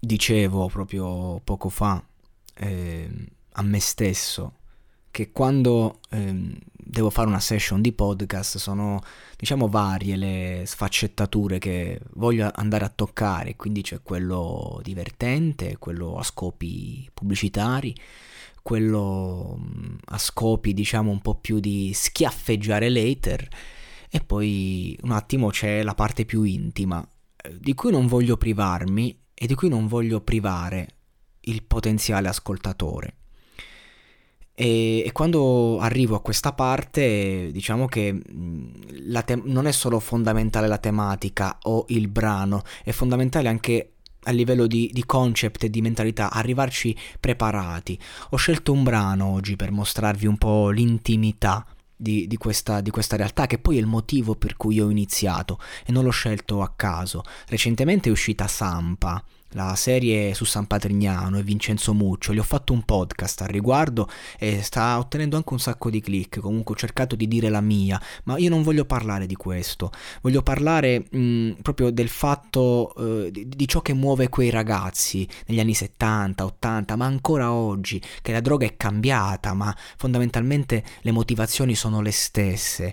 Dicevo 0.00 0.68
proprio 0.68 1.40
poco 1.42 1.68
fa 1.68 2.02
eh, 2.54 3.10
a 3.52 3.62
me 3.62 3.80
stesso 3.80 4.54
che 5.10 5.32
quando 5.32 5.98
eh, 6.10 6.56
devo 6.70 7.10
fare 7.10 7.26
una 7.26 7.40
session 7.40 7.80
di 7.80 7.92
podcast 7.92 8.58
sono 8.58 9.02
diciamo 9.36 9.68
varie 9.68 10.16
le 10.16 10.62
sfaccettature 10.64 11.58
che 11.58 12.00
voglio 12.14 12.50
andare 12.54 12.84
a 12.84 12.92
toccare, 12.94 13.56
quindi 13.56 13.82
c'è 13.82 14.00
quello 14.02 14.80
divertente, 14.84 15.78
quello 15.78 16.16
a 16.16 16.22
scopi 16.22 17.10
pubblicitari, 17.12 17.94
quello 18.62 19.58
a 20.04 20.18
scopi 20.18 20.74
diciamo 20.74 21.10
un 21.10 21.20
po' 21.20 21.34
più 21.34 21.58
di 21.58 21.90
schiaffeggiare 21.92 22.88
l'hater 22.88 23.48
e 24.10 24.20
poi 24.20 24.96
un 25.02 25.10
attimo 25.10 25.48
c'è 25.50 25.82
la 25.82 25.94
parte 25.94 26.24
più 26.24 26.44
intima 26.44 27.06
di 27.52 27.74
cui 27.74 27.90
non 27.90 28.06
voglio 28.06 28.36
privarmi 28.36 29.26
e 29.38 29.46
di 29.46 29.54
cui 29.54 29.68
non 29.68 29.86
voglio 29.86 30.20
privare 30.20 30.88
il 31.42 31.62
potenziale 31.62 32.28
ascoltatore. 32.28 33.14
E, 34.54 35.04
e, 35.06 35.12
quando 35.12 35.78
arrivo 35.78 36.16
a 36.16 36.20
questa 36.20 36.52
parte, 36.52 37.50
diciamo 37.52 37.86
che 37.86 38.20
te- 39.24 39.42
non 39.44 39.66
è 39.66 39.70
solo 39.70 40.00
fondamentale 40.00 40.66
la 40.66 40.78
tematica 40.78 41.58
o 41.62 41.84
il 41.88 42.08
brano, 42.08 42.64
è 42.82 42.90
fondamentale 42.90 43.46
anche 43.46 43.92
a 44.22 44.32
livello 44.32 44.66
di, 44.66 44.90
di, 44.92 45.06
concept 45.06 45.62
e 45.62 45.70
di 45.70 45.80
mentalità, 45.80 46.32
arrivarci 46.32 46.94
preparati. 47.20 47.96
Ho 48.30 48.36
scelto 48.36 48.72
un 48.72 48.82
brano 48.82 49.26
oggi 49.26 49.54
per 49.54 49.70
mostrarvi 49.70 50.26
un 50.26 50.36
po' 50.36 50.70
l'intimità 50.70 51.64
di, 52.00 52.26
di, 52.28 52.36
questa, 52.36 52.80
di, 52.80 52.90
questa, 52.90 53.16
realtà, 53.16 53.46
che 53.46 53.58
poi 53.58 53.76
è 53.76 53.80
il 53.80 53.86
motivo 53.86 54.36
per 54.36 54.56
cui 54.56 54.80
ho 54.80 54.88
iniziato 54.88 55.58
e 55.84 55.92
non 55.92 56.04
l'ho 56.04 56.10
scelto 56.10 56.62
a 56.62 56.72
caso. 56.74 57.22
Recentemente 57.48 58.08
è 58.08 58.12
uscita 58.12 58.46
Sampa, 58.46 59.22
la 59.52 59.74
serie 59.76 60.34
su 60.34 60.44
San 60.44 60.66
Patrignano 60.66 61.38
e 61.38 61.42
Vincenzo 61.42 61.94
Muccio, 61.94 62.34
gli 62.34 62.38
ho 62.38 62.42
fatto 62.42 62.72
un 62.72 62.82
podcast 62.82 63.42
al 63.42 63.48
riguardo 63.48 64.08
e 64.38 64.62
sta 64.62 64.98
ottenendo 64.98 65.36
anche 65.36 65.52
un 65.52 65.60
sacco 65.60 65.90
di 65.90 66.00
click, 66.00 66.40
comunque 66.40 66.74
ho 66.74 66.78
cercato 66.78 67.16
di 67.16 67.26
dire 67.26 67.48
la 67.48 67.60
mia, 67.60 68.00
ma 68.24 68.36
io 68.36 68.50
non 68.50 68.62
voglio 68.62 68.84
parlare 68.84 69.26
di 69.26 69.36
questo, 69.36 69.90
voglio 70.20 70.42
parlare 70.42 71.06
mh, 71.10 71.58
proprio 71.62 71.90
del 71.90 72.08
fatto 72.08 72.94
eh, 72.96 73.30
di, 73.30 73.48
di, 73.48 73.68
ciò 73.68 73.80
che 73.80 73.94
muove 73.94 74.28
quei 74.28 74.50
ragazzi 74.50 75.26
negli 75.46 75.60
anni 75.60 75.74
70, 75.74 76.44
80, 76.44 76.96
ma 76.96 77.06
ancora 77.06 77.52
oggi, 77.52 78.02
che 78.20 78.32
la 78.32 78.40
droga 78.40 78.66
è 78.66 78.76
cambiata, 78.76 79.54
ma 79.54 79.74
fondamentalmente 79.96 80.84
le 81.00 81.10
motivazioni 81.10 81.74
sono 81.74 82.00
le 82.02 82.12
stesse, 82.12 82.92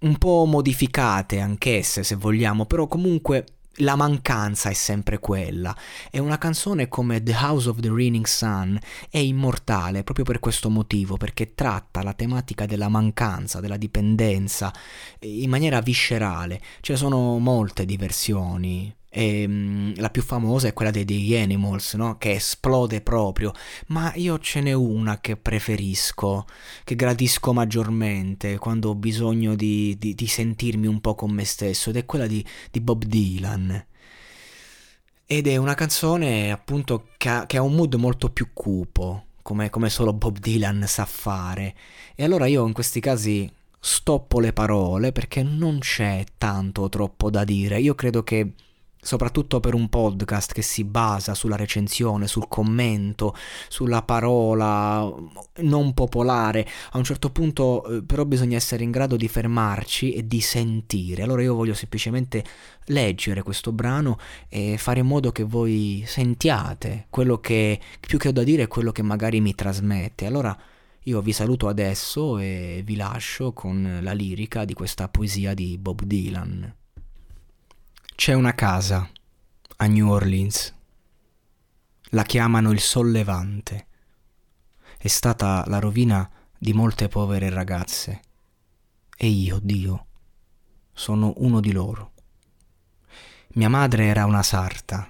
un 0.00 0.16
po' 0.18 0.44
modificate 0.44 1.40
anch'esse 1.40 2.04
se 2.04 2.14
vogliamo, 2.14 2.66
però 2.66 2.86
comunque 2.86 3.44
la 3.76 3.96
mancanza 3.96 4.70
è 4.70 4.74
sempre 4.74 5.18
quella. 5.18 5.76
E 6.10 6.18
una 6.18 6.38
canzone 6.38 6.88
come 6.88 7.22
The 7.22 7.34
House 7.34 7.68
of 7.68 7.80
the 7.80 7.88
Raining 7.88 8.26
Sun 8.26 8.78
è 9.10 9.18
immortale 9.18 10.02
proprio 10.02 10.24
per 10.24 10.40
questo 10.40 10.70
motivo, 10.70 11.16
perché 11.16 11.54
tratta 11.54 12.02
la 12.02 12.14
tematica 12.14 12.66
della 12.66 12.88
mancanza, 12.88 13.60
della 13.60 13.76
dipendenza 13.76 14.72
in 15.20 15.50
maniera 15.50 15.80
viscerale. 15.80 16.60
Ce 16.80 16.92
ne 16.92 16.98
sono 16.98 17.38
molte 17.38 17.84
diversioni. 17.84 18.97
Um, 19.14 19.94
la 19.96 20.10
più 20.10 20.22
famosa 20.22 20.68
è 20.68 20.72
quella 20.72 20.90
dei, 20.90 21.04
degli 21.04 21.36
Animals, 21.36 21.94
no? 21.94 22.18
che 22.18 22.32
esplode 22.32 23.00
proprio, 23.00 23.52
ma 23.88 24.12
io 24.14 24.38
ce 24.38 24.60
n'è 24.60 24.72
una 24.72 25.20
che 25.20 25.36
preferisco, 25.36 26.46
che 26.84 26.94
gradisco 26.96 27.52
maggiormente 27.52 28.58
quando 28.58 28.90
ho 28.90 28.94
bisogno 28.94 29.54
di, 29.54 29.96
di, 29.98 30.14
di 30.14 30.26
sentirmi 30.26 30.86
un 30.86 31.00
po' 31.00 31.14
con 31.14 31.30
me 31.30 31.44
stesso, 31.44 31.90
ed 31.90 31.96
è 31.96 32.04
quella 32.04 32.26
di, 32.26 32.44
di 32.70 32.80
Bob 32.80 33.04
Dylan. 33.04 33.86
Ed 35.30 35.46
è 35.46 35.56
una 35.56 35.74
canzone 35.74 36.50
appunto 36.50 37.08
che 37.18 37.28
ha, 37.28 37.46
che 37.46 37.58
ha 37.58 37.62
un 37.62 37.74
mood 37.74 37.94
molto 37.94 38.30
più 38.30 38.48
cupo, 38.54 39.24
come, 39.42 39.68
come 39.68 39.90
solo 39.90 40.14
Bob 40.14 40.38
Dylan 40.38 40.84
sa 40.86 41.04
fare. 41.04 41.74
E 42.14 42.24
allora 42.24 42.46
io 42.46 42.66
in 42.66 42.72
questi 42.72 42.98
casi 43.00 43.50
stoppo 43.80 44.40
le 44.40 44.52
parole 44.52 45.12
perché 45.12 45.42
non 45.42 45.78
c'è 45.80 46.24
tanto 46.38 46.88
troppo 46.88 47.30
da 47.30 47.44
dire. 47.44 47.78
Io 47.78 47.94
credo 47.94 48.22
che 48.22 48.54
soprattutto 49.00 49.60
per 49.60 49.74
un 49.74 49.88
podcast 49.88 50.52
che 50.52 50.62
si 50.62 50.84
basa 50.84 51.34
sulla 51.34 51.56
recensione, 51.56 52.26
sul 52.26 52.48
commento, 52.48 53.34
sulla 53.68 54.02
parola 54.02 55.12
non 55.58 55.94
popolare, 55.94 56.66
a 56.92 56.98
un 56.98 57.04
certo 57.04 57.30
punto 57.30 57.84
eh, 57.84 58.02
però 58.02 58.24
bisogna 58.24 58.56
essere 58.56 58.84
in 58.84 58.90
grado 58.90 59.16
di 59.16 59.28
fermarci 59.28 60.12
e 60.12 60.26
di 60.26 60.40
sentire. 60.40 61.22
Allora 61.22 61.42
io 61.42 61.54
voglio 61.54 61.74
semplicemente 61.74 62.44
leggere 62.86 63.42
questo 63.42 63.72
brano 63.72 64.18
e 64.48 64.76
fare 64.78 65.00
in 65.00 65.06
modo 65.06 65.30
che 65.30 65.44
voi 65.44 66.02
sentiate 66.06 67.06
quello 67.10 67.38
che 67.38 67.80
più 68.00 68.18
che 68.18 68.28
ho 68.28 68.32
da 68.32 68.42
dire 68.42 68.64
è 68.64 68.68
quello 68.68 68.92
che 68.92 69.02
magari 69.02 69.40
mi 69.40 69.54
trasmette. 69.54 70.26
Allora 70.26 70.56
io 71.04 71.20
vi 71.22 71.32
saluto 71.32 71.68
adesso 71.68 72.38
e 72.38 72.82
vi 72.84 72.96
lascio 72.96 73.52
con 73.52 74.00
la 74.02 74.12
lirica 74.12 74.64
di 74.64 74.74
questa 74.74 75.08
poesia 75.08 75.54
di 75.54 75.78
Bob 75.78 76.02
Dylan. 76.02 76.77
C'è 78.20 78.32
una 78.32 78.52
casa 78.52 79.08
a 79.76 79.86
New 79.86 80.10
Orleans. 80.10 80.74
La 82.10 82.24
chiamano 82.24 82.72
il 82.72 82.80
Sollevante. 82.80 83.86
È 84.98 85.06
stata 85.06 85.62
la 85.68 85.78
rovina 85.78 86.28
di 86.58 86.72
molte 86.72 87.06
povere 87.06 87.48
ragazze. 87.48 88.20
E 89.16 89.28
io, 89.28 89.60
Dio, 89.62 90.06
sono 90.92 91.32
uno 91.36 91.60
di 91.60 91.70
loro. 91.70 92.10
Mia 93.50 93.68
madre 93.68 94.06
era 94.06 94.24
una 94.24 94.42
sarta 94.42 95.08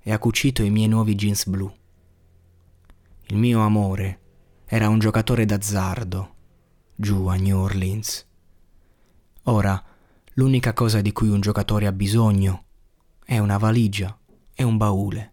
e 0.00 0.12
ha 0.12 0.18
cucito 0.18 0.64
i 0.64 0.70
miei 0.70 0.88
nuovi 0.88 1.14
jeans 1.14 1.46
blu. 1.46 1.72
Il 3.26 3.36
mio 3.36 3.60
amore 3.60 4.20
era 4.64 4.88
un 4.88 4.98
giocatore 4.98 5.44
d'azzardo 5.44 6.34
giù 6.96 7.26
a 7.26 7.36
New 7.36 7.58
Orleans. 7.58 8.26
Ora 9.44 9.80
L'unica 10.36 10.72
cosa 10.72 11.00
di 11.00 11.12
cui 11.12 11.28
un 11.28 11.40
giocatore 11.40 11.86
ha 11.86 11.92
bisogno 11.92 12.64
è 13.24 13.38
una 13.38 13.56
valigia 13.56 14.18
e 14.52 14.64
un 14.64 14.76
baule. 14.76 15.32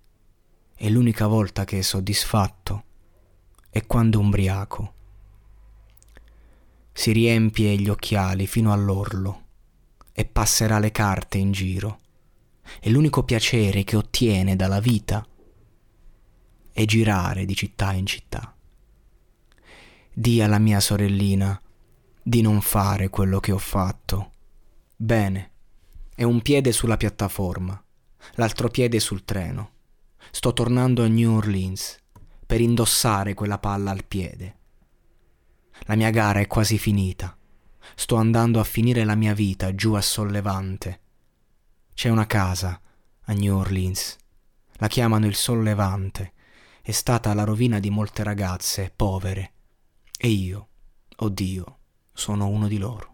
E 0.75 0.91
l'unica 0.91 1.25
volta 1.25 1.66
che 1.66 1.79
è 1.79 1.81
soddisfatto 1.81 2.84
è 3.72 3.84
quando 3.88 4.19
ubriaco. 4.19 4.94
Si 6.94 7.12
riempie 7.13 7.78
gli 7.78 7.89
occhiali 7.89 8.45
fino 8.45 8.72
all'orlo 8.72 9.45
e 10.13 10.25
passerà 10.25 10.78
le 10.78 10.91
carte 10.91 11.39
in 11.39 11.51
giro. 11.51 12.00
E 12.79 12.91
l'unico 12.91 13.23
piacere 13.23 13.83
che 13.83 13.95
ottiene 13.95 14.56
dalla 14.56 14.79
vita 14.79 15.25
è 16.72 16.85
girare 16.85 17.45
di 17.45 17.56
città 17.56 17.94
in 17.94 18.06
città. 18.06 18.56
Dì 20.13 20.44
alla 20.44 20.59
mia 20.59 20.79
sorellina 20.79 21.59
di 22.22 22.41
non 22.44 22.62
fare 22.62 23.09
quello 23.09 23.39
che 23.39 23.51
ho 23.51 23.57
fatto 23.57 24.29
Bene, 25.03 25.51
è 26.13 26.22
un 26.22 26.44
piede 26.44 26.72
sulla 26.72 26.95
piattaforma, 26.95 27.84
l'altro 28.34 28.69
piede 28.69 29.00
sul 29.00 29.25
treno. 29.25 29.72
Sto 30.29 30.53
tornando 30.53 31.03
a 31.03 31.07
New 31.07 31.38
Orleans 31.38 31.98
per 32.45 32.62
indossare 32.62 33.33
quella 33.33 33.57
palla 33.57 33.89
al 33.89 34.06
piede. 34.06 34.57
La 35.86 35.95
mia 35.95 36.12
gara 36.12 36.39
è 36.39 36.45
quasi 36.45 36.77
finita. 36.77 37.36
Sto 37.95 38.15
andando 38.18 38.59
a 38.59 38.63
finire 38.63 39.03
la 39.03 39.15
mia 39.15 39.33
vita 39.33 39.74
giù 39.74 39.94
a 39.94 40.01
Sollevante. 40.01 41.01
C'è 41.95 42.09
una 42.09 42.27
casa 42.27 42.80
a 43.24 43.33
New 43.33 43.57
Orleans. 43.57 44.18
La 44.74 44.88
chiamano 44.88 45.25
il 45.25 45.33
Sollevante. 45.33 46.33
È 46.80 46.92
stata 46.92 47.33
la 47.33 47.44
rovina 47.44 47.80
di 47.80 47.89
molte 47.89 48.21
ragazze 48.21 48.94
povere. 48.95 49.53
E 50.15 50.27
io, 50.27 50.68
oh 51.15 51.30
Dio, 51.30 51.80
sono 52.13 52.45
uno 52.45 52.68
di 52.68 52.77
loro. 52.77 53.11